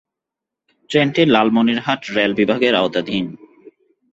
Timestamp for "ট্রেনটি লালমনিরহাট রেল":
0.89-2.31